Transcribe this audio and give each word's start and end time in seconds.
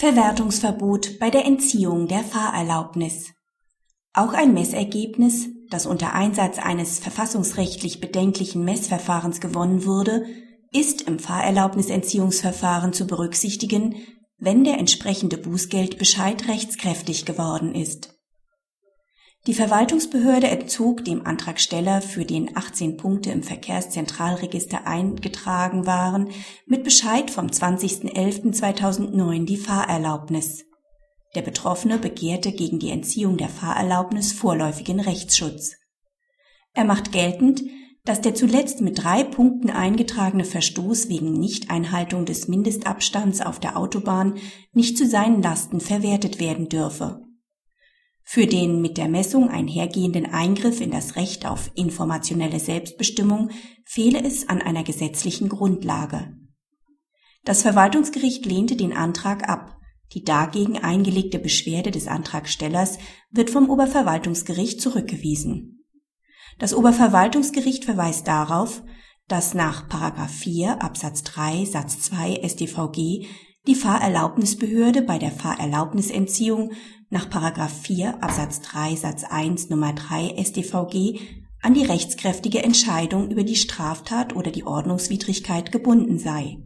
Verwertungsverbot 0.00 1.18
bei 1.18 1.28
der 1.28 1.44
Entziehung 1.44 2.08
der 2.08 2.20
Fahrerlaubnis. 2.24 3.34
Auch 4.14 4.32
ein 4.32 4.54
Messergebnis, 4.54 5.48
das 5.68 5.84
unter 5.84 6.14
Einsatz 6.14 6.58
eines 6.58 7.00
verfassungsrechtlich 7.00 8.00
bedenklichen 8.00 8.64
Messverfahrens 8.64 9.42
gewonnen 9.42 9.84
wurde, 9.84 10.24
ist 10.72 11.02
im 11.02 11.18
Fahrerlaubnisentziehungsverfahren 11.18 12.94
zu 12.94 13.06
berücksichtigen, 13.06 13.94
wenn 14.38 14.64
der 14.64 14.78
entsprechende 14.78 15.36
Bußgeldbescheid 15.36 16.48
rechtskräftig 16.48 17.26
geworden 17.26 17.74
ist 17.74 18.19
die 19.46 19.54
Verwaltungsbehörde 19.54 20.48
entzog 20.48 21.02
dem 21.06 21.26
Antragsteller, 21.26 22.02
für 22.02 22.26
den 22.26 22.54
18 22.54 22.98
Punkte 22.98 23.30
im 23.30 23.42
Verkehrszentralregister 23.42 24.86
eingetragen 24.86 25.86
waren, 25.86 26.28
mit 26.66 26.84
Bescheid 26.84 27.30
vom 27.30 27.46
20.11.2009 27.46 29.46
die 29.46 29.56
Fahrerlaubnis. 29.56 30.66
Der 31.34 31.40
Betroffene 31.40 31.96
begehrte 31.96 32.52
gegen 32.52 32.80
die 32.80 32.90
Entziehung 32.90 33.38
der 33.38 33.48
Fahrerlaubnis 33.48 34.32
vorläufigen 34.32 35.00
Rechtsschutz. 35.00 35.76
Er 36.74 36.84
macht 36.84 37.10
geltend, 37.10 37.62
dass 38.04 38.20
der 38.20 38.34
zuletzt 38.34 38.82
mit 38.82 39.02
drei 39.02 39.24
Punkten 39.24 39.70
eingetragene 39.70 40.44
Verstoß 40.44 41.08
wegen 41.08 41.32
Nichteinhaltung 41.32 42.26
des 42.26 42.46
Mindestabstands 42.46 43.40
auf 43.40 43.58
der 43.58 43.78
Autobahn 43.78 44.34
nicht 44.72 44.98
zu 44.98 45.06
seinen 45.06 45.40
Lasten 45.40 45.80
verwertet 45.80 46.40
werden 46.40 46.68
dürfe 46.68 47.22
für 48.32 48.46
den 48.46 48.80
mit 48.80 48.96
der 48.96 49.08
Messung 49.08 49.50
einhergehenden 49.50 50.24
Eingriff 50.24 50.80
in 50.80 50.92
das 50.92 51.16
Recht 51.16 51.46
auf 51.46 51.72
informationelle 51.74 52.60
Selbstbestimmung 52.60 53.50
fehle 53.84 54.22
es 54.22 54.48
an 54.48 54.62
einer 54.62 54.84
gesetzlichen 54.84 55.48
Grundlage. 55.48 56.32
Das 57.44 57.62
Verwaltungsgericht 57.62 58.46
lehnte 58.46 58.76
den 58.76 58.92
Antrag 58.92 59.48
ab. 59.48 59.76
Die 60.12 60.22
dagegen 60.22 60.78
eingelegte 60.78 61.40
Beschwerde 61.40 61.90
des 61.90 62.06
Antragstellers 62.06 62.98
wird 63.32 63.50
vom 63.50 63.68
Oberverwaltungsgericht 63.68 64.80
zurückgewiesen. 64.80 65.84
Das 66.60 66.72
Oberverwaltungsgericht 66.72 67.84
verweist 67.84 68.28
darauf, 68.28 68.84
dass 69.30 69.54
nach 69.54 69.84
4 70.28 70.82
Absatz 70.82 71.22
3 71.22 71.64
Satz 71.64 72.00
2 72.00 72.42
StVG 72.48 73.26
die 73.66 73.74
Fahrerlaubnisbehörde 73.76 75.02
bei 75.02 75.18
der 75.18 75.30
Fahrerlaubnisentziehung 75.30 76.72
nach 77.10 77.28
4 77.68 78.24
Absatz 78.24 78.60
3 78.62 78.96
Satz 78.96 79.24
1 79.24 79.70
Nummer 79.70 79.92
3 79.92 80.42
StVG 80.42 81.20
an 81.62 81.74
die 81.74 81.84
rechtskräftige 81.84 82.64
Entscheidung 82.64 83.30
über 83.30 83.44
die 83.44 83.54
Straftat 83.54 84.34
oder 84.34 84.50
die 84.50 84.66
Ordnungswidrigkeit 84.66 85.70
gebunden 85.70 86.18
sei. 86.18 86.58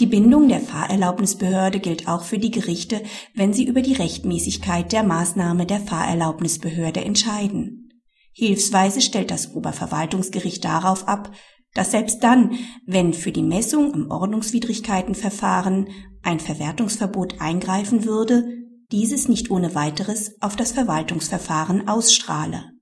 Die 0.00 0.06
Bindung 0.06 0.48
der 0.48 0.60
Fahrerlaubnisbehörde 0.60 1.78
gilt 1.78 2.08
auch 2.08 2.24
für 2.24 2.38
die 2.38 2.50
Gerichte, 2.50 3.02
wenn 3.34 3.52
sie 3.52 3.64
über 3.64 3.82
die 3.82 3.94
Rechtmäßigkeit 3.94 4.90
der 4.92 5.04
Maßnahme 5.04 5.66
der 5.66 5.80
Fahrerlaubnisbehörde 5.80 7.04
entscheiden. 7.04 7.92
Hilfsweise 8.32 9.00
stellt 9.02 9.30
das 9.30 9.54
Oberverwaltungsgericht 9.54 10.64
darauf 10.64 11.06
ab, 11.06 11.32
dass 11.74 11.90
selbst 11.90 12.22
dann, 12.24 12.58
wenn 12.86 13.12
für 13.12 13.32
die 13.32 13.42
Messung 13.42 13.92
im 13.94 14.10
Ordnungswidrigkeitenverfahren 14.10 15.88
ein 16.22 16.40
Verwertungsverbot 16.40 17.40
eingreifen 17.40 18.04
würde, 18.04 18.44
dieses 18.90 19.28
nicht 19.28 19.50
ohne 19.50 19.74
weiteres 19.74 20.40
auf 20.40 20.56
das 20.56 20.72
Verwaltungsverfahren 20.72 21.88
ausstrahle. 21.88 22.72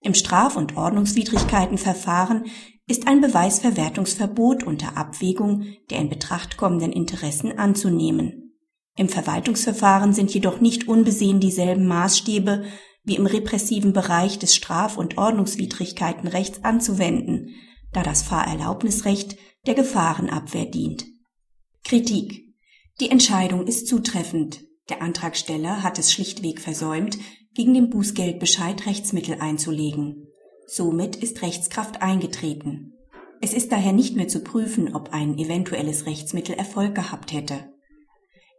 Im 0.00 0.14
Straf- 0.14 0.56
und 0.56 0.76
Ordnungswidrigkeitenverfahren 0.76 2.46
ist 2.86 3.06
ein 3.06 3.20
Beweisverwertungsverbot 3.20 4.62
unter 4.64 4.96
Abwägung 4.96 5.66
der 5.90 5.98
in 5.98 6.08
Betracht 6.08 6.56
kommenden 6.56 6.92
Interessen 6.92 7.58
anzunehmen. 7.58 8.54
Im 8.96 9.08
Verwaltungsverfahren 9.08 10.12
sind 10.12 10.32
jedoch 10.34 10.60
nicht 10.60 10.88
unbesehen 10.88 11.38
dieselben 11.38 11.86
Maßstäbe 11.86 12.64
wie 13.04 13.16
im 13.16 13.26
repressiven 13.26 13.92
Bereich 13.92 14.38
des 14.38 14.54
Straf- 14.54 14.98
und 14.98 15.18
Ordnungswidrigkeitenrechts 15.18 16.64
anzuwenden, 16.64 17.54
da 17.92 18.02
das 18.02 18.22
Fahrerlaubnisrecht 18.22 19.36
der 19.66 19.74
Gefahrenabwehr 19.74 20.66
dient. 20.66 21.06
Kritik 21.84 22.48
die 23.00 23.12
Entscheidung 23.12 23.64
ist 23.68 23.86
zutreffend. 23.86 24.64
Der 24.88 25.02
Antragsteller 25.02 25.84
hat 25.84 26.00
es 26.00 26.12
schlichtweg 26.12 26.60
versäumt, 26.60 27.16
gegen 27.54 27.72
den 27.72 27.90
Bußgeldbescheid 27.90 28.86
Rechtsmittel 28.86 29.40
einzulegen. 29.40 30.26
Somit 30.66 31.14
ist 31.14 31.42
Rechtskraft 31.42 32.02
eingetreten. 32.02 32.94
Es 33.40 33.52
ist 33.52 33.70
daher 33.70 33.92
nicht 33.92 34.16
mehr 34.16 34.26
zu 34.26 34.40
prüfen, 34.40 34.96
ob 34.96 35.12
ein 35.12 35.38
eventuelles 35.38 36.06
Rechtsmittel 36.06 36.56
Erfolg 36.56 36.96
gehabt 36.96 37.32
hätte. 37.32 37.72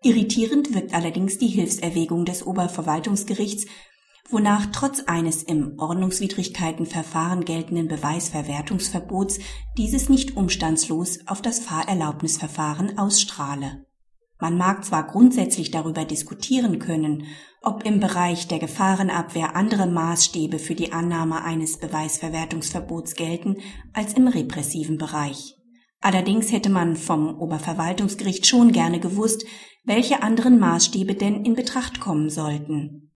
Irritierend 0.03 0.73
wirkt 0.73 0.93
allerdings 0.93 1.37
die 1.37 1.47
Hilfserwägung 1.47 2.23
des 2.23 2.47
Oberverwaltungsgerichts, 2.47 3.65
wonach 4.31 4.67
trotz 4.71 5.01
eines 5.01 5.43
im 5.43 5.79
Ordnungswidrigkeitenverfahren 5.79 7.45
geltenden 7.45 7.87
Beweisverwertungsverbots 7.87 9.39
dieses 9.77 10.09
nicht 10.09 10.37
umstandslos 10.37 11.19
auf 11.25 11.41
das 11.41 11.59
Fahrerlaubnisverfahren 11.59 12.97
ausstrahle. 12.97 13.85
Man 14.39 14.57
mag 14.57 14.85
zwar 14.85 15.05
grundsätzlich 15.05 15.71
darüber 15.71 16.05
diskutieren 16.05 16.79
können, 16.79 17.25
ob 17.61 17.85
im 17.85 17.99
Bereich 17.99 18.47
der 18.47 18.59
Gefahrenabwehr 18.59 19.55
andere 19.55 19.85
Maßstäbe 19.85 20.59
für 20.59 20.75
die 20.75 20.93
Annahme 20.93 21.43
eines 21.43 21.77
Beweisverwertungsverbots 21.77 23.15
gelten 23.15 23.57
als 23.91 24.13
im 24.13 24.27
repressiven 24.27 24.97
Bereich. 24.97 25.55
Allerdings 25.99 26.53
hätte 26.53 26.69
man 26.69 26.95
vom 26.95 27.37
Oberverwaltungsgericht 27.37 28.47
schon 28.47 28.71
gerne 28.71 29.01
gewusst, 29.01 29.45
welche 29.83 30.23
anderen 30.23 30.57
Maßstäbe 30.57 31.15
denn 31.15 31.43
in 31.43 31.55
Betracht 31.55 31.99
kommen 31.99 32.29
sollten. 32.29 33.07